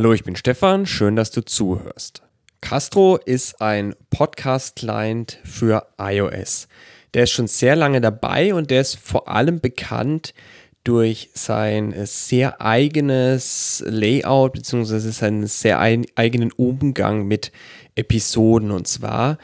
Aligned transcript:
Hallo, 0.00 0.14
ich 0.14 0.24
bin 0.24 0.34
Stefan, 0.34 0.86
schön, 0.86 1.14
dass 1.14 1.30
du 1.30 1.44
zuhörst. 1.44 2.22
Castro 2.62 3.18
ist 3.18 3.60
ein 3.60 3.94
Podcast-Client 4.08 5.38
für 5.44 5.88
iOS. 6.00 6.68
Der 7.12 7.24
ist 7.24 7.32
schon 7.32 7.48
sehr 7.48 7.76
lange 7.76 8.00
dabei 8.00 8.54
und 8.54 8.70
der 8.70 8.80
ist 8.80 8.96
vor 8.96 9.28
allem 9.28 9.60
bekannt 9.60 10.32
durch 10.84 11.28
sein 11.34 11.92
sehr 12.06 12.62
eigenes 12.62 13.84
Layout 13.86 14.54
bzw. 14.54 15.10
seinen 15.10 15.46
sehr 15.46 15.78
eigenen 15.78 16.50
Umgang 16.52 17.26
mit 17.26 17.52
Episoden. 17.94 18.70
Und 18.70 18.88
zwar 18.88 19.36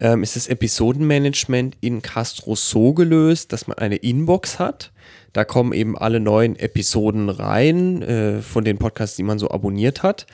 ähm, 0.00 0.22
ist 0.22 0.36
das 0.36 0.48
Episodenmanagement 0.48 1.76
in 1.80 2.02
Castro 2.02 2.54
so 2.54 2.92
gelöst, 2.92 3.52
dass 3.52 3.66
man 3.66 3.78
eine 3.78 3.96
Inbox 3.96 4.58
hat. 4.58 4.92
Da 5.32 5.44
kommen 5.44 5.72
eben 5.72 5.96
alle 5.98 6.20
neuen 6.20 6.56
Episoden 6.56 7.28
rein 7.28 8.02
äh, 8.02 8.40
von 8.40 8.64
den 8.64 8.78
Podcasts, 8.78 9.16
die 9.16 9.22
man 9.22 9.38
so 9.38 9.50
abonniert 9.50 10.02
hat. 10.02 10.26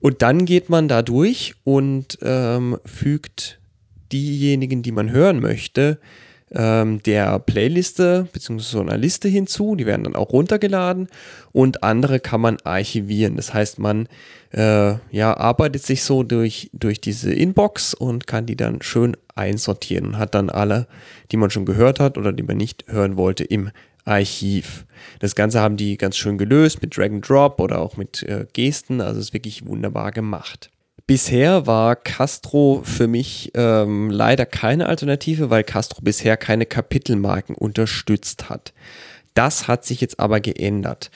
Und 0.00 0.22
dann 0.22 0.44
geht 0.44 0.68
man 0.68 0.88
da 0.88 1.02
durch 1.02 1.54
und 1.64 2.18
ähm, 2.22 2.78
fügt 2.84 3.58
diejenigen, 4.12 4.82
die 4.82 4.92
man 4.92 5.10
hören 5.10 5.40
möchte, 5.40 5.98
ähm, 6.54 7.02
der 7.02 7.38
Playliste 7.38 8.28
bzw. 8.32 8.62
so 8.62 8.80
einer 8.80 8.96
Liste 8.96 9.28
hinzu. 9.28 9.74
Die 9.74 9.86
werden 9.86 10.04
dann 10.04 10.16
auch 10.16 10.32
runtergeladen 10.32 11.08
und 11.52 11.82
andere 11.82 12.20
kann 12.20 12.40
man 12.40 12.58
archivieren. 12.64 13.36
Das 13.36 13.52
heißt, 13.52 13.78
man 13.78 14.08
äh, 14.52 14.94
ja, 15.10 15.36
arbeitet 15.36 15.82
sich 15.82 16.02
so 16.02 16.22
durch, 16.22 16.70
durch 16.72 17.00
diese 17.00 17.32
Inbox 17.32 17.94
und 17.94 18.26
kann 18.26 18.46
die 18.46 18.56
dann 18.56 18.82
schön 18.82 19.16
einsortieren 19.34 20.06
und 20.06 20.18
hat 20.18 20.34
dann 20.34 20.50
alle, 20.50 20.86
die 21.30 21.36
man 21.36 21.50
schon 21.50 21.66
gehört 21.66 22.00
hat 22.00 22.16
oder 22.16 22.32
die 22.32 22.42
man 22.42 22.56
nicht 22.56 22.84
hören 22.88 23.16
wollte, 23.16 23.44
im 23.44 23.70
Archiv. 24.04 24.86
Das 25.18 25.34
Ganze 25.34 25.60
haben 25.60 25.76
die 25.76 25.98
ganz 25.98 26.16
schön 26.16 26.38
gelöst 26.38 26.80
mit 26.80 26.96
Drag 26.96 27.06
and 27.06 27.28
Drop 27.28 27.60
oder 27.60 27.80
auch 27.80 27.96
mit 27.96 28.22
äh, 28.22 28.46
Gesten. 28.52 29.00
Also 29.00 29.20
ist 29.20 29.32
wirklich 29.32 29.66
wunderbar 29.66 30.12
gemacht. 30.12 30.70
Bisher 31.06 31.68
war 31.68 31.94
Castro 31.94 32.80
für 32.82 33.06
mich 33.06 33.52
ähm, 33.54 34.10
leider 34.10 34.44
keine 34.44 34.86
Alternative, 34.86 35.50
weil 35.50 35.62
Castro 35.62 36.00
bisher 36.02 36.36
keine 36.36 36.66
Kapitelmarken 36.66 37.54
unterstützt 37.54 38.50
hat. 38.50 38.72
Das 39.34 39.68
hat 39.68 39.84
sich 39.84 40.00
jetzt 40.00 40.18
aber 40.18 40.40
geändert. 40.40 41.12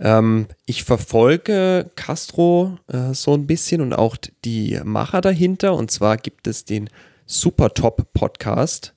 Ähm, 0.00 0.46
ich 0.66 0.82
verfolge 0.82 1.90
Castro 1.94 2.78
äh, 2.88 3.14
so 3.14 3.34
ein 3.34 3.46
bisschen 3.46 3.82
und 3.82 3.92
auch 3.92 4.16
die 4.44 4.80
Macher 4.82 5.20
dahinter. 5.20 5.74
Und 5.74 5.92
zwar 5.92 6.16
gibt 6.16 6.48
es 6.48 6.64
den 6.64 6.90
Super 7.26 7.72
Top 7.72 8.12
Podcast. 8.12 8.94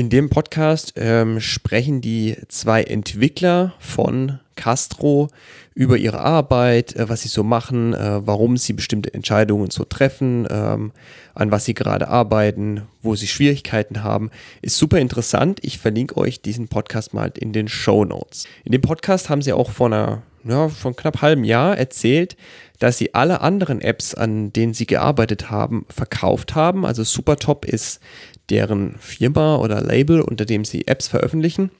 In 0.00 0.08
dem 0.08 0.30
Podcast 0.30 0.94
ähm, 0.96 1.40
sprechen 1.40 2.00
die 2.00 2.34
zwei 2.48 2.82
Entwickler 2.82 3.74
von 3.80 4.38
Castro 4.56 5.28
über 5.74 5.98
ihre 5.98 6.20
Arbeit, 6.20 6.96
äh, 6.96 7.10
was 7.10 7.20
sie 7.20 7.28
so 7.28 7.44
machen, 7.44 7.92
äh, 7.92 8.26
warum 8.26 8.56
sie 8.56 8.72
bestimmte 8.72 9.12
Entscheidungen 9.12 9.68
so 9.68 9.84
treffen, 9.84 10.48
ähm, 10.50 10.92
an 11.34 11.50
was 11.50 11.66
sie 11.66 11.74
gerade 11.74 12.08
arbeiten, 12.08 12.84
wo 13.02 13.14
sie 13.14 13.26
Schwierigkeiten 13.26 14.02
haben. 14.02 14.30
Ist 14.62 14.78
super 14.78 14.98
interessant. 14.98 15.58
Ich 15.60 15.78
verlinke 15.78 16.16
euch 16.16 16.40
diesen 16.40 16.68
Podcast 16.68 17.12
mal 17.12 17.30
in 17.36 17.52
den 17.52 17.68
Show 17.68 18.06
Notes. 18.06 18.46
In 18.64 18.72
dem 18.72 18.80
Podcast 18.80 19.28
haben 19.28 19.42
sie 19.42 19.52
auch 19.52 19.70
vor 19.70 19.88
einer, 19.88 20.22
ja, 20.44 20.70
von 20.70 20.96
knapp 20.96 21.20
halbem 21.20 21.44
Jahr 21.44 21.76
erzählt, 21.76 22.38
dass 22.80 22.98
sie 22.98 23.14
alle 23.14 23.42
anderen 23.42 23.80
Apps, 23.80 24.14
an 24.14 24.52
denen 24.52 24.74
sie 24.74 24.86
gearbeitet 24.86 25.50
haben, 25.50 25.86
verkauft 25.88 26.54
haben. 26.56 26.84
Also 26.84 27.04
Supertop 27.04 27.64
ist 27.64 28.00
deren 28.48 28.96
Firma 28.98 29.56
oder 29.56 29.80
Label, 29.82 30.22
unter 30.22 30.46
dem 30.46 30.64
sie 30.64 30.88
Apps 30.88 31.06
veröffentlichen. 31.06 31.70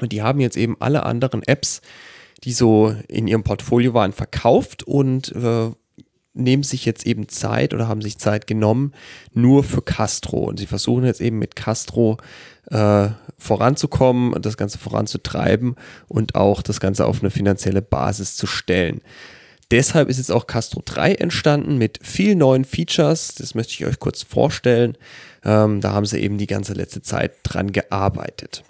Und 0.00 0.12
die 0.12 0.22
haben 0.22 0.40
jetzt 0.40 0.56
eben 0.56 0.76
alle 0.80 1.02
anderen 1.02 1.42
Apps, 1.42 1.82
die 2.44 2.52
so 2.52 2.94
in 3.08 3.26
ihrem 3.26 3.42
Portfolio 3.42 3.92
waren, 3.92 4.12
verkauft 4.12 4.84
und 4.84 5.34
äh, 5.34 5.70
nehmen 6.32 6.62
sich 6.62 6.84
jetzt 6.84 7.06
eben 7.06 7.28
Zeit 7.28 7.74
oder 7.74 7.88
haben 7.88 8.00
sich 8.00 8.18
Zeit 8.18 8.46
genommen 8.46 8.92
nur 9.34 9.64
für 9.64 9.82
Castro. 9.82 10.44
Und 10.44 10.60
sie 10.60 10.66
versuchen 10.66 11.04
jetzt 11.04 11.20
eben 11.20 11.40
mit 11.40 11.56
Castro 11.56 12.18
äh, 12.70 13.08
voranzukommen 13.36 14.32
und 14.32 14.46
das 14.46 14.56
Ganze 14.56 14.78
voranzutreiben 14.78 15.74
und 16.06 16.36
auch 16.36 16.62
das 16.62 16.78
Ganze 16.78 17.04
auf 17.06 17.20
eine 17.20 17.30
finanzielle 17.30 17.82
Basis 17.82 18.36
zu 18.36 18.46
stellen. 18.46 19.00
Deshalb 19.70 20.08
ist 20.08 20.18
jetzt 20.18 20.32
auch 20.32 20.46
Castro 20.46 20.82
3 20.84 21.14
entstanden 21.14 21.78
mit 21.78 22.00
vielen 22.02 22.38
neuen 22.38 22.64
Features. 22.64 23.34
Das 23.36 23.54
möchte 23.54 23.72
ich 23.74 23.86
euch 23.86 24.00
kurz 24.00 24.22
vorstellen. 24.22 24.96
Ähm, 25.44 25.80
da 25.80 25.92
haben 25.92 26.06
sie 26.06 26.20
eben 26.20 26.38
die 26.38 26.48
ganze 26.48 26.72
letzte 26.72 27.02
Zeit 27.02 27.32
dran 27.44 27.70
gearbeitet. 27.70 28.64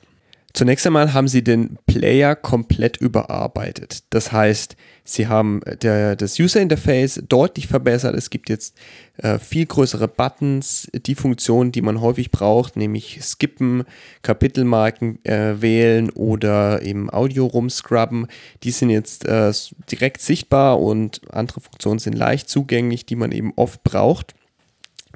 Zunächst 0.52 0.86
einmal 0.86 1.12
haben 1.12 1.28
sie 1.28 1.44
den 1.44 1.78
Player 1.86 2.34
komplett 2.34 2.96
überarbeitet. 2.96 4.02
Das 4.10 4.32
heißt, 4.32 4.76
sie 5.04 5.28
haben 5.28 5.60
der, 5.82 6.16
das 6.16 6.38
User 6.40 6.60
Interface 6.60 7.22
deutlich 7.28 7.68
verbessert. 7.68 8.16
Es 8.16 8.30
gibt 8.30 8.48
jetzt 8.48 8.76
äh, 9.18 9.38
viel 9.38 9.66
größere 9.66 10.08
Buttons, 10.08 10.88
die 10.92 11.14
Funktionen, 11.14 11.70
die 11.70 11.82
man 11.82 12.00
häufig 12.00 12.32
braucht, 12.32 12.76
nämlich 12.76 13.20
skippen, 13.22 13.84
Kapitelmarken 14.22 15.24
äh, 15.24 15.62
wählen 15.62 16.10
oder 16.10 16.82
im 16.82 17.10
Audio 17.10 17.46
rumscrubben. 17.46 18.26
Die 18.64 18.72
sind 18.72 18.90
jetzt 18.90 19.26
äh, 19.26 19.52
direkt 19.90 20.20
sichtbar 20.20 20.80
und 20.80 21.20
andere 21.32 21.60
Funktionen 21.60 22.00
sind 22.00 22.14
leicht 22.14 22.48
zugänglich, 22.48 23.06
die 23.06 23.16
man 23.16 23.30
eben 23.30 23.52
oft 23.54 23.84
braucht. 23.84 24.34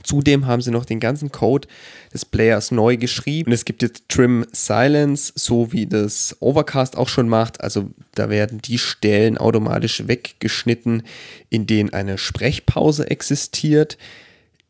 Zudem 0.05 0.47
haben 0.47 0.63
sie 0.63 0.71
noch 0.71 0.85
den 0.85 1.01
ganzen 1.01 1.33
Code 1.33 1.67
des 2.13 2.25
Players 2.25 2.71
neu 2.71 2.97
geschrieben. 2.97 3.51
Und 3.51 3.55
es 3.55 3.65
gibt 3.65 3.83
jetzt 3.83 4.09
Trim 4.09 4.47
Silence, 4.53 5.33
so 5.35 5.73
wie 5.73 5.87
das 5.87 6.37
Overcast 6.41 6.97
auch 6.97 7.09
schon 7.09 7.29
macht. 7.29 7.61
Also 7.61 7.91
da 8.15 8.31
werden 8.31 8.61
die 8.61 8.79
Stellen 8.79 9.39
automatisch 9.39 10.07
weggeschnitten, 10.07 11.03
in 11.51 11.67
denen 11.67 11.93
eine 11.93 12.19
Sprechpause 12.19 13.11
existiert. 13.11 13.99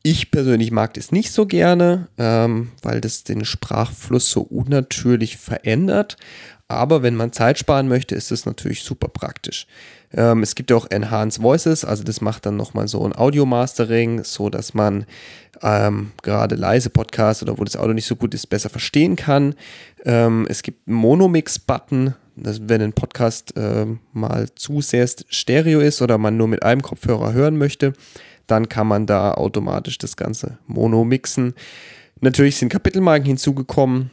Ich 0.02 0.30
persönlich 0.30 0.70
mag 0.70 0.94
das 0.94 1.12
nicht 1.12 1.32
so 1.32 1.46
gerne, 1.46 2.08
ähm, 2.18 2.72
weil 2.82 3.00
das 3.00 3.24
den 3.24 3.44
Sprachfluss 3.44 4.30
so 4.30 4.42
unnatürlich 4.42 5.38
verändert. 5.38 6.18
Aber 6.68 7.02
wenn 7.02 7.16
man 7.16 7.32
Zeit 7.32 7.58
sparen 7.58 7.88
möchte, 7.88 8.14
ist 8.14 8.30
das 8.30 8.46
natürlich 8.46 8.82
super 8.82 9.08
praktisch. 9.08 9.66
Ähm, 10.16 10.42
es 10.42 10.54
gibt 10.54 10.70
auch 10.72 10.86
Enhanced 10.90 11.42
Voices, 11.42 11.84
also 11.84 12.04
das 12.04 12.20
macht 12.20 12.46
dann 12.46 12.56
nochmal 12.56 12.88
so 12.88 13.04
ein 13.04 13.14
Audio-Mastering, 13.14 14.22
so 14.24 14.48
dass 14.48 14.74
man 14.74 15.06
ähm, 15.62 16.12
gerade 16.22 16.54
leise 16.54 16.90
Podcasts 16.90 17.42
oder 17.42 17.58
wo 17.58 17.64
das 17.64 17.76
Audio 17.76 17.94
nicht 17.94 18.06
so 18.06 18.16
gut 18.16 18.34
ist, 18.34 18.46
besser 18.46 18.68
verstehen 18.68 19.16
kann. 19.16 19.54
Ähm, 20.04 20.46
es 20.48 20.62
gibt 20.62 20.86
einen 20.86 20.96
Monomix-Button, 20.96 22.14
wenn 22.36 22.82
ein 22.82 22.92
Podcast 22.92 23.56
äh, 23.56 23.86
mal 24.12 24.48
zu 24.54 24.80
sehr 24.80 25.08
Stereo 25.28 25.80
ist 25.80 26.02
oder 26.02 26.18
man 26.18 26.36
nur 26.36 26.48
mit 26.48 26.62
einem 26.62 26.82
Kopfhörer 26.82 27.32
hören 27.32 27.56
möchte, 27.56 27.92
dann 28.46 28.68
kann 28.68 28.86
man 28.86 29.06
da 29.06 29.34
automatisch 29.34 29.98
das 29.98 30.16
Ganze 30.16 30.58
mono 30.66 31.04
mixen. 31.04 31.54
Natürlich 32.20 32.56
sind 32.56 32.70
Kapitelmarken 32.70 33.26
hinzugekommen 33.26 34.10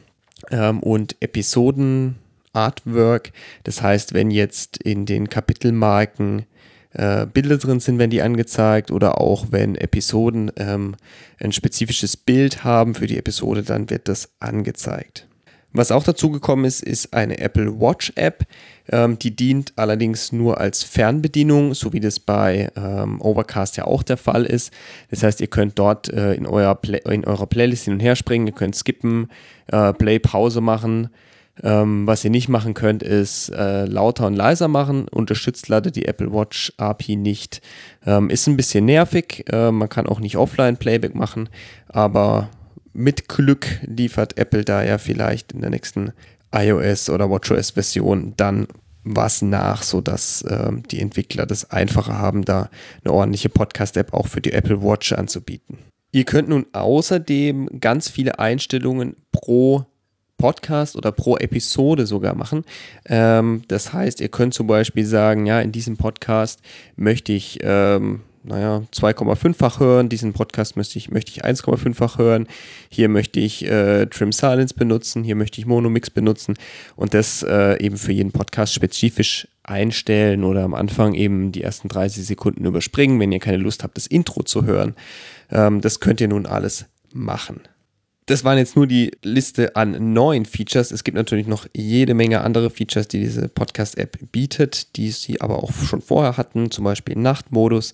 ähm, 0.50 0.80
und 0.80 1.16
Episoden 1.20 2.16
Artwork. 2.52 3.32
Das 3.64 3.82
heißt, 3.82 4.14
wenn 4.14 4.30
jetzt 4.30 4.76
in 4.78 5.06
den 5.06 5.28
Kapitelmarken 5.28 6.46
äh, 6.92 7.26
Bilder 7.26 7.58
drin 7.58 7.80
sind, 7.80 7.98
werden 7.98 8.10
die 8.10 8.22
angezeigt 8.22 8.90
oder 8.90 9.20
auch 9.20 9.46
wenn 9.50 9.74
Episoden 9.76 10.50
ähm, 10.56 10.96
ein 11.40 11.52
spezifisches 11.52 12.16
Bild 12.16 12.64
haben 12.64 12.94
für 12.94 13.06
die 13.06 13.18
Episode, 13.18 13.62
dann 13.62 13.90
wird 13.90 14.08
das 14.08 14.30
angezeigt. 14.40 15.26
Was 15.74 15.90
auch 15.90 16.04
dazu 16.04 16.30
gekommen 16.30 16.66
ist, 16.66 16.82
ist 16.82 17.14
eine 17.14 17.38
Apple 17.38 17.80
Watch 17.80 18.12
App. 18.16 18.44
Ähm, 18.90 19.18
die 19.18 19.34
dient 19.34 19.72
allerdings 19.76 20.32
nur 20.32 20.60
als 20.60 20.82
Fernbedienung, 20.82 21.72
so 21.72 21.92
wie 21.92 22.00
das 22.00 22.20
bei 22.20 22.70
ähm, 22.76 23.22
Overcast 23.22 23.78
ja 23.78 23.84
auch 23.84 24.02
der 24.02 24.18
Fall 24.18 24.44
ist. 24.44 24.70
Das 25.10 25.22
heißt, 25.22 25.40
ihr 25.40 25.46
könnt 25.46 25.78
dort 25.78 26.10
äh, 26.10 26.34
in, 26.34 26.44
Play 26.44 27.00
in 27.08 27.24
eurer 27.24 27.46
Playlist 27.46 27.84
hin 27.84 27.94
und 27.94 28.00
her 28.00 28.16
springen, 28.16 28.46
ihr 28.46 28.52
könnt 28.52 28.74
skippen, 28.74 29.30
äh, 29.68 29.94
Play, 29.94 30.18
Pause 30.18 30.60
machen. 30.60 31.08
Ähm, 31.62 32.06
was 32.06 32.24
ihr 32.24 32.30
nicht 32.30 32.48
machen 32.48 32.74
könnt, 32.74 33.02
ist 33.02 33.48
äh, 33.50 33.84
lauter 33.84 34.26
und 34.26 34.34
leiser 34.34 34.68
machen. 34.68 35.06
Unterstützt 35.08 35.68
leider 35.68 35.90
die 35.90 36.06
Apple 36.06 36.32
Watch 36.32 36.72
API 36.76 37.16
nicht. 37.16 37.60
Ähm, 38.04 38.30
ist 38.30 38.48
ein 38.48 38.56
bisschen 38.56 38.84
nervig. 38.84 39.44
Äh, 39.50 39.70
man 39.70 39.88
kann 39.88 40.06
auch 40.06 40.20
nicht 40.20 40.36
offline 40.36 40.76
Playback 40.76 41.14
machen, 41.14 41.48
aber 41.88 42.48
mit 42.92 43.28
Glück 43.28 43.66
liefert 43.82 44.38
Apple 44.38 44.64
da 44.64 44.82
ja 44.82 44.98
vielleicht 44.98 45.52
in 45.52 45.60
der 45.60 45.70
nächsten 45.70 46.12
iOS 46.54 47.08
oder 47.08 47.30
WatchOS 47.30 47.70
Version 47.70 48.34
dann 48.36 48.66
was 49.04 49.42
nach, 49.42 49.82
sodass 49.82 50.42
äh, 50.42 50.70
die 50.90 51.00
Entwickler 51.00 51.46
das 51.46 51.70
einfacher 51.70 52.18
haben, 52.18 52.44
da 52.44 52.70
eine 53.04 53.12
ordentliche 53.12 53.48
Podcast-App 53.48 54.12
auch 54.12 54.28
für 54.28 54.40
die 54.40 54.52
Apple 54.52 54.82
Watch 54.82 55.12
anzubieten. 55.12 55.78
Ihr 56.12 56.24
könnt 56.24 56.48
nun 56.48 56.66
außerdem 56.72 57.80
ganz 57.80 58.08
viele 58.08 58.38
Einstellungen 58.38 59.16
pro 59.32 59.86
Podcast 60.42 60.96
oder 60.96 61.12
pro 61.12 61.36
Episode 61.36 62.04
sogar 62.04 62.34
machen. 62.34 62.64
Ähm, 63.06 63.62
das 63.68 63.92
heißt, 63.92 64.20
ihr 64.20 64.28
könnt 64.28 64.54
zum 64.54 64.66
Beispiel 64.66 65.06
sagen, 65.06 65.46
ja, 65.46 65.60
in 65.60 65.70
diesem 65.70 65.96
Podcast 65.96 66.60
möchte 66.96 67.32
ich 67.32 67.60
ähm, 67.62 68.22
naja, 68.42 68.82
2,5-fach 68.92 69.78
hören. 69.78 70.08
Diesen 70.08 70.32
Podcast 70.32 70.76
möchte 70.76 70.98
ich, 70.98 71.12
möchte 71.12 71.30
ich 71.30 71.44
1,5-fach 71.44 72.18
hören. 72.18 72.48
Hier 72.88 73.08
möchte 73.08 73.38
ich 73.38 73.64
äh, 73.64 74.06
Trim 74.06 74.32
Silence 74.32 74.74
benutzen. 74.74 75.22
Hier 75.22 75.36
möchte 75.36 75.60
ich 75.60 75.66
Monomix 75.66 76.10
benutzen. 76.10 76.56
Und 76.96 77.14
das 77.14 77.44
äh, 77.44 77.80
eben 77.80 77.96
für 77.96 78.10
jeden 78.10 78.32
Podcast 78.32 78.74
spezifisch 78.74 79.46
einstellen 79.62 80.42
oder 80.42 80.64
am 80.64 80.74
Anfang 80.74 81.14
eben 81.14 81.52
die 81.52 81.62
ersten 81.62 81.86
30 81.86 82.26
Sekunden 82.26 82.64
überspringen, 82.64 83.20
wenn 83.20 83.30
ihr 83.30 83.38
keine 83.38 83.58
Lust 83.58 83.84
habt, 83.84 83.96
das 83.96 84.08
Intro 84.08 84.42
zu 84.42 84.64
hören. 84.64 84.96
Ähm, 85.52 85.80
das 85.80 86.00
könnt 86.00 86.20
ihr 86.20 86.26
nun 86.26 86.46
alles 86.46 86.86
machen. 87.12 87.60
Das 88.32 88.44
waren 88.44 88.56
jetzt 88.56 88.76
nur 88.76 88.86
die 88.86 89.10
Liste 89.22 89.76
an 89.76 90.14
neuen 90.14 90.46
Features. 90.46 90.90
Es 90.90 91.04
gibt 91.04 91.18
natürlich 91.18 91.46
noch 91.46 91.66
jede 91.76 92.14
Menge 92.14 92.40
andere 92.40 92.70
Features, 92.70 93.06
die 93.06 93.20
diese 93.20 93.46
Podcast-App 93.46 94.16
bietet, 94.32 94.96
die 94.96 95.10
sie 95.10 95.42
aber 95.42 95.62
auch 95.62 95.70
schon 95.70 96.00
vorher 96.00 96.38
hatten, 96.38 96.70
zum 96.70 96.84
Beispiel 96.84 97.14
Nachtmodus. 97.14 97.92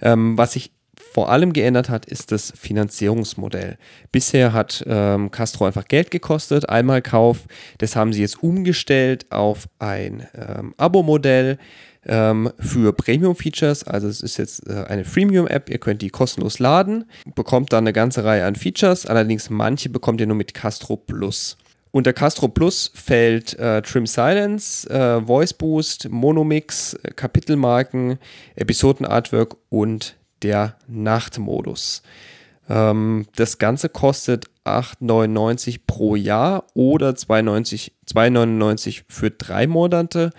Ähm, 0.00 0.38
was 0.38 0.54
sich 0.54 0.72
vor 1.12 1.30
allem 1.30 1.52
geändert 1.52 1.90
hat, 1.90 2.06
ist 2.06 2.32
das 2.32 2.54
Finanzierungsmodell. 2.56 3.76
Bisher 4.10 4.54
hat 4.54 4.82
ähm, 4.86 5.30
Castro 5.30 5.66
einfach 5.66 5.86
Geld 5.86 6.10
gekostet, 6.10 6.66
einmal 6.70 7.02
Kauf. 7.02 7.40
Das 7.76 7.94
haben 7.94 8.14
sie 8.14 8.22
jetzt 8.22 8.42
umgestellt 8.42 9.30
auf 9.30 9.68
ein 9.80 10.26
ähm, 10.34 10.72
Abo-Modell 10.78 11.58
ähm, 12.06 12.50
für 12.58 12.92
Premium-Features. 12.92 13.84
Also 13.84 14.08
es 14.08 14.20
ist 14.20 14.36
jetzt 14.36 14.68
äh, 14.68 14.84
eine 14.88 15.04
Freemium-App, 15.04 15.70
ihr 15.70 15.78
könnt 15.78 16.02
die 16.02 16.10
kostenlos 16.10 16.58
laden, 16.58 17.04
bekommt 17.34 17.72
dann 17.72 17.84
eine 17.84 17.92
ganze 17.92 18.24
Reihe 18.24 18.44
an 18.44 18.56
Features, 18.56 19.06
allerdings 19.06 19.50
manche 19.50 19.88
bekommt 19.88 20.20
ihr 20.20 20.26
nur 20.26 20.36
mit 20.36 20.54
Castro 20.54 20.96
Plus. 20.96 21.56
Unter 21.90 22.12
Castro 22.12 22.48
Plus 22.48 22.90
fällt 22.92 23.56
äh, 23.58 23.80
Trim 23.82 24.06
Silence, 24.06 24.90
äh, 24.90 25.20
Voice 25.24 25.54
Boost, 25.54 26.08
Monomix, 26.10 26.94
äh, 26.94 27.12
Kapitelmarken, 27.12 28.18
Episodenartwork 28.56 29.56
und 29.68 30.16
der 30.42 30.76
Nachtmodus. 30.88 32.02
Ähm, 32.68 33.26
das 33.36 33.58
Ganze 33.58 33.88
kostet 33.88 34.46
8,99 34.64 35.80
pro 35.86 36.16
Jahr 36.16 36.64
oder 36.74 37.10
2,99 37.10 39.02
für 39.08 39.30
drei 39.30 39.66
Monate. 39.66 40.30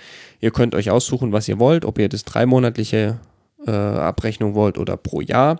Ihr 0.45 0.51
könnt 0.51 0.75
euch 0.75 0.91
aussuchen, 0.91 1.31
was 1.31 1.47
ihr 1.47 1.57
wollt, 1.57 1.85
ob 1.85 1.97
ihr 1.97 2.07
das 2.07 2.23
dreimonatliche 2.23 3.17
äh, 3.65 3.71
Abrechnung 3.71 4.53
wollt 4.53 4.77
oder 4.77 4.95
pro 4.95 5.19
Jahr. 5.19 5.59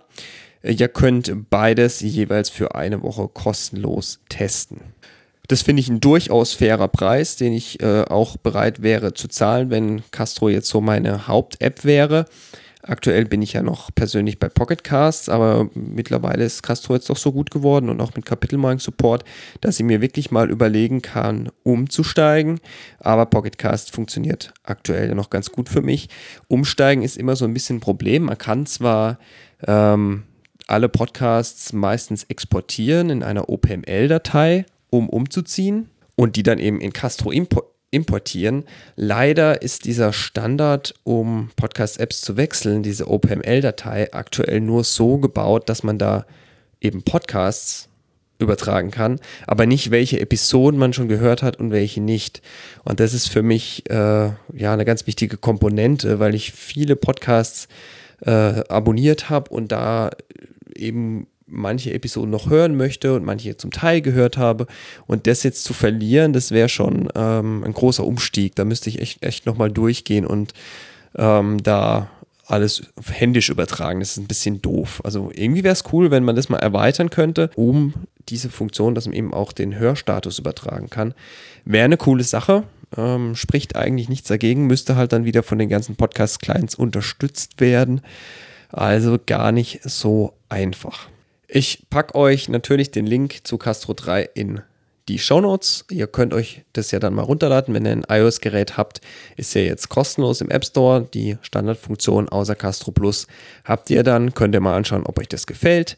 Ihr 0.62 0.86
könnt 0.86 1.50
beides 1.50 1.98
jeweils 1.98 2.50
für 2.50 2.76
eine 2.76 3.02
Woche 3.02 3.26
kostenlos 3.26 4.20
testen. 4.28 4.82
Das 5.48 5.62
finde 5.62 5.80
ich 5.80 5.88
ein 5.88 5.98
durchaus 5.98 6.52
fairer 6.52 6.86
Preis, 6.86 7.34
den 7.34 7.52
ich 7.52 7.82
äh, 7.82 8.02
auch 8.02 8.36
bereit 8.36 8.80
wäre 8.80 9.12
zu 9.12 9.26
zahlen, 9.26 9.70
wenn 9.70 10.08
Castro 10.12 10.50
jetzt 10.50 10.68
so 10.68 10.80
meine 10.80 11.26
Haupt-App 11.26 11.82
wäre. 11.84 12.26
Aktuell 12.82 13.24
bin 13.24 13.42
ich 13.42 13.54
ja 13.54 13.62
noch 13.62 13.90
persönlich 13.94 14.38
bei 14.38 14.48
Pocket 14.48 14.84
Casts, 14.84 15.28
aber 15.28 15.68
mittlerweile 15.74 16.44
ist 16.44 16.62
Castro 16.62 16.94
jetzt 16.94 17.10
doch 17.10 17.16
so 17.16 17.32
gut 17.32 17.50
geworden 17.50 17.88
und 17.88 18.00
auch 18.00 18.14
mit 18.14 18.24
Kapitelmarken 18.24 18.78
Support, 18.78 19.24
dass 19.60 19.80
ich 19.80 19.84
mir 19.84 20.00
wirklich 20.00 20.30
mal 20.30 20.50
überlegen 20.50 21.02
kann, 21.02 21.48
umzusteigen. 21.64 22.60
Aber 23.00 23.26
Pocket 23.26 23.58
Cast 23.58 23.92
funktioniert 23.92 24.54
aktuell 24.62 25.14
noch 25.14 25.30
ganz 25.30 25.50
gut 25.50 25.68
für 25.68 25.82
mich. 25.82 26.08
Umsteigen 26.46 27.02
ist 27.02 27.16
immer 27.16 27.34
so 27.34 27.44
ein 27.44 27.54
bisschen 27.54 27.78
ein 27.78 27.80
Problem. 27.80 28.24
Man 28.24 28.38
kann 28.38 28.66
zwar 28.66 29.18
ähm, 29.66 30.22
alle 30.68 30.88
Podcasts 30.88 31.72
meistens 31.72 32.24
exportieren 32.24 33.10
in 33.10 33.22
einer 33.22 33.48
OPML-Datei, 33.48 34.64
um 34.90 35.08
umzuziehen 35.08 35.88
und 36.14 36.36
die 36.36 36.42
dann 36.42 36.58
eben 36.58 36.80
in 36.80 36.92
Castro 36.92 37.32
importieren. 37.90 38.64
Leider 38.96 39.62
ist 39.62 39.84
dieser 39.84 40.12
Standard, 40.12 40.94
um 41.04 41.50
Podcast-Apps 41.56 42.20
zu 42.20 42.36
wechseln, 42.36 42.82
diese 42.82 43.08
OPML-Datei, 43.08 44.12
aktuell 44.12 44.60
nur 44.60 44.84
so 44.84 45.18
gebaut, 45.18 45.68
dass 45.68 45.82
man 45.82 45.98
da 45.98 46.26
eben 46.80 47.02
Podcasts 47.02 47.88
übertragen 48.38 48.90
kann, 48.90 49.18
aber 49.46 49.66
nicht 49.66 49.90
welche 49.90 50.20
Episoden 50.20 50.78
man 50.78 50.92
schon 50.92 51.08
gehört 51.08 51.42
hat 51.42 51.58
und 51.58 51.70
welche 51.70 52.02
nicht. 52.02 52.42
Und 52.84 53.00
das 53.00 53.14
ist 53.14 53.28
für 53.28 53.42
mich 53.42 53.88
äh, 53.88 53.94
ja 54.52 54.72
eine 54.72 54.84
ganz 54.84 55.06
wichtige 55.06 55.38
Komponente, 55.38 56.18
weil 56.18 56.34
ich 56.34 56.52
viele 56.52 56.96
Podcasts 56.96 57.68
äh, 58.20 58.30
abonniert 58.68 59.30
habe 59.30 59.50
und 59.50 59.72
da 59.72 60.10
eben 60.74 61.28
manche 61.46 61.92
Episoden 61.92 62.30
noch 62.30 62.50
hören 62.50 62.76
möchte 62.76 63.14
und 63.14 63.24
manche 63.24 63.56
zum 63.56 63.70
Teil 63.70 64.00
gehört 64.00 64.36
habe. 64.36 64.66
Und 65.06 65.26
das 65.26 65.42
jetzt 65.42 65.64
zu 65.64 65.72
verlieren, 65.72 66.32
das 66.32 66.50
wäre 66.50 66.68
schon 66.68 67.08
ähm, 67.14 67.64
ein 67.64 67.72
großer 67.72 68.04
Umstieg. 68.04 68.54
Da 68.56 68.64
müsste 68.64 68.90
ich 68.90 69.00
echt, 69.00 69.22
echt 69.22 69.46
nochmal 69.46 69.70
durchgehen 69.70 70.26
und 70.26 70.52
ähm, 71.16 71.62
da 71.62 72.10
alles 72.46 72.82
händisch 73.10 73.48
übertragen. 73.48 74.00
Das 74.00 74.12
ist 74.12 74.18
ein 74.18 74.28
bisschen 74.28 74.62
doof. 74.62 75.00
Also 75.04 75.30
irgendwie 75.34 75.64
wäre 75.64 75.72
es 75.72 75.84
cool, 75.92 76.10
wenn 76.10 76.24
man 76.24 76.36
das 76.36 76.48
mal 76.48 76.58
erweitern 76.58 77.10
könnte, 77.10 77.50
um 77.56 77.94
diese 78.28 78.50
Funktion, 78.50 78.94
dass 78.94 79.06
man 79.06 79.14
eben 79.14 79.34
auch 79.34 79.52
den 79.52 79.76
Hörstatus 79.76 80.38
übertragen 80.38 80.90
kann. 80.90 81.14
Wäre 81.64 81.84
eine 81.84 81.96
coole 81.96 82.24
Sache. 82.24 82.64
Ähm, 82.96 83.34
spricht 83.34 83.74
eigentlich 83.74 84.08
nichts 84.08 84.28
dagegen, 84.28 84.68
müsste 84.68 84.94
halt 84.94 85.12
dann 85.12 85.24
wieder 85.24 85.42
von 85.42 85.58
den 85.58 85.68
ganzen 85.68 85.96
Podcast-Clients 85.96 86.76
unterstützt 86.76 87.60
werden. 87.60 88.00
Also 88.70 89.18
gar 89.24 89.50
nicht 89.50 89.80
so 89.82 90.34
einfach. 90.48 91.08
Ich 91.48 91.86
packe 91.90 92.14
euch 92.14 92.48
natürlich 92.48 92.90
den 92.90 93.06
Link 93.06 93.46
zu 93.46 93.58
Castro 93.58 93.94
3 93.94 94.30
in 94.34 94.62
die 95.08 95.18
Show 95.18 95.40
Notes. 95.40 95.84
Ihr 95.90 96.08
könnt 96.08 96.34
euch 96.34 96.64
das 96.72 96.90
ja 96.90 96.98
dann 96.98 97.14
mal 97.14 97.22
runterladen. 97.22 97.72
Wenn 97.74 97.86
ihr 97.86 97.92
ein 97.92 98.06
iOS-Gerät 98.08 98.76
habt, 98.76 99.00
ist 99.36 99.54
ja 99.54 99.60
jetzt 99.60 99.88
kostenlos 99.88 100.40
im 100.40 100.50
App 100.50 100.64
Store. 100.64 101.08
Die 101.14 101.38
Standardfunktion 101.42 102.28
außer 102.28 102.56
Castro 102.56 102.90
Plus 102.90 103.26
habt 103.64 103.90
ihr 103.90 104.02
dann. 104.02 104.34
Könnt 104.34 104.54
ihr 104.54 104.60
mal 104.60 104.76
anschauen, 104.76 105.04
ob 105.06 105.18
euch 105.18 105.28
das 105.28 105.46
gefällt. 105.46 105.96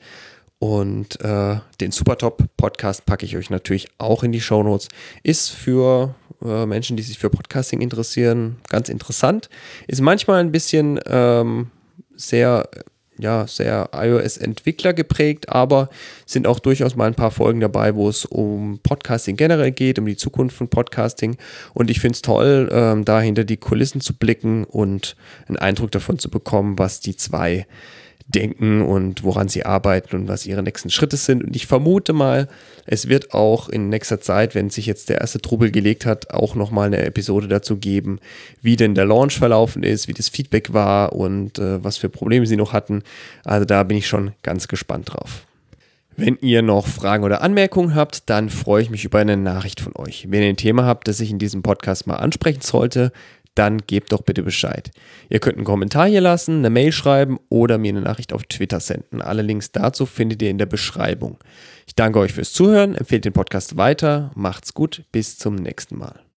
Und 0.59 1.21
äh, 1.23 1.57
den 1.81 1.93
Supertop 1.93 2.43
Podcast 2.57 3.07
packe 3.07 3.25
ich 3.25 3.37
euch 3.37 3.49
natürlich 3.49 3.89
auch 3.99 4.25
in 4.25 4.33
die 4.33 4.41
Show 4.41 4.63
Notes. 4.63 4.89
Ist 5.23 5.51
für 5.51 6.15
äh, 6.45 6.67
Menschen, 6.67 6.97
die 6.97 7.03
sich 7.03 7.19
für 7.19 7.31
Podcasting 7.31 7.81
interessieren, 7.81 8.57
ganz 8.69 8.89
interessant. 8.89 9.49
Ist 9.87 10.01
manchmal 10.01 10.41
ein 10.41 10.53
bisschen 10.53 11.01
ähm, 11.07 11.71
sehr 12.17 12.69
ja, 13.19 13.47
sehr 13.47 13.91
iOS-Entwickler 13.93 14.95
geprägt, 14.95 15.49
aber 15.49 15.91
sind 16.25 16.47
auch 16.47 16.61
durchaus 16.61 16.97
mal 16.97 17.07
ein 17.07 17.15
paar 17.15 17.31
Folgen 17.31 17.61
dabei, 17.61 17.95
wo 17.95 18.09
es 18.09 18.25
um 18.25 18.79
Podcasting 18.83 19.37
generell 19.37 19.73
geht, 19.73 19.99
um 19.99 20.07
die 20.07 20.17
Zukunft 20.17 20.57
von 20.57 20.69
Podcasting. 20.69 21.37
Und 21.75 21.91
ich 21.91 22.01
finde 22.01 22.15
es 22.15 22.23
toll, 22.23 22.69
ähm, 22.73 23.05
da 23.05 23.21
hinter 23.21 23.45
die 23.45 23.57
Kulissen 23.57 24.01
zu 24.01 24.15
blicken 24.15 24.65
und 24.65 25.17
einen 25.49 25.57
Eindruck 25.57 25.91
davon 25.91 26.19
zu 26.19 26.31
bekommen, 26.31 26.79
was 26.79 27.01
die 27.01 27.17
zwei 27.17 27.67
denken 28.29 28.83
und 28.83 29.25
woran 29.25 29.49
sie 29.49 29.65
arbeiten 29.65 30.15
und 30.15 30.29
was 30.29 30.47
ihre 30.47 30.63
nächsten 30.63 30.91
Schritte 30.91 31.17
sind. 31.17 31.43
Und 31.43 31.57
ich 31.57 31.67
vermute 31.67 32.13
mal, 32.13 32.49
es 32.87 33.09
wird 33.09 33.33
auch 33.33 33.69
in 33.69 33.89
nächster 33.89 34.21
Zeit, 34.21 34.55
wenn 34.55 34.71
sich 34.71 34.87
jetzt 34.87 35.09
der 35.09 35.21
erste 35.21 35.41
Trubel 35.41 35.71
gelegt 35.71 36.05
hat, 36.05 36.31
auch 36.31 36.55
nochmal 36.55 36.87
eine 36.87 37.05
Episode 37.05 37.49
dazu 37.49 37.79
geben, 37.79 38.21
wie 38.61 38.77
denn 38.77 38.95
der 38.95 39.07
Launch 39.07 39.39
verlaufen 39.39 39.83
ist, 39.83 40.09
wie 40.09 40.15
das 40.15 40.29
Feedback 40.29 40.73
war 40.73 41.15
und 41.15 41.59
äh, 41.59 41.83
was 41.83 41.97
für 41.97 42.11
Probleme 42.11 42.47
sie 42.47 42.57
noch 42.57 42.75
hatten. 42.75 43.03
Also 43.45 43.65
da 43.65 43.83
bin 43.83 43.97
ich 43.97 44.07
schon 44.07 44.33
ganz 44.43 44.69
gespannt 44.69 45.13
drauf. 45.13 45.47
Wenn 46.21 46.37
ihr 46.41 46.63
noch 46.63 46.89
Fragen 46.89 47.23
oder 47.23 47.43
Anmerkungen 47.43 47.95
habt, 47.95 48.29
dann 48.29 48.51
freue 48.51 48.83
ich 48.83 48.91
mich 48.91 49.05
über 49.05 49.21
eine 49.21 49.37
Nachricht 49.37 49.81
von 49.81 49.95
euch. 49.95 50.27
Wenn 50.29 50.43
ihr 50.43 50.49
ein 50.49 50.57
Thema 50.57 50.85
habt, 50.85 51.07
das 51.07 51.21
ich 51.21 51.31
in 51.31 51.39
diesem 51.39 51.63
Podcast 51.63 52.09
mal 52.09 52.17
ansprechen 52.17 52.61
sollte, 52.61 53.13
dann 53.59 53.79
gebt 53.87 54.13
doch 54.13 54.23
bitte 54.23 54.43
Bescheid. 54.43 54.91
Ihr 55.29 55.41
könnt 55.41 55.57
einen 55.57 55.65
Kommentar 55.65 56.07
hier 56.07 56.21
lassen, 56.21 56.59
eine 56.59 56.71
Mail 56.71 56.93
schreiben 56.93 57.39
oder 57.49 57.77
mir 57.77 57.91
eine 57.91 58.03
Nachricht 58.03 58.33
auf 58.33 58.45
Twitter 58.45 58.81
senden. 58.81 59.21
Alle 59.21 59.43
Links 59.43 59.73
dazu 59.73 60.07
findet 60.07 60.41
ihr 60.43 60.51
in 60.51 60.59
der 60.59 60.67
Beschreibung. 60.67 61.39
Ich 61.87 61.95
danke 61.95 62.21
euch 62.21 62.33
fürs 62.33 62.53
Zuhören, 62.53 62.95
empfehlt 62.95 63.25
den 63.25 63.33
Podcast 63.33 63.77
weiter, 63.77 64.31
macht's 64.35 64.75
gut, 64.75 65.05
bis 65.11 65.39
zum 65.39 65.57
nächsten 65.57 65.99
Mal. 65.99 66.21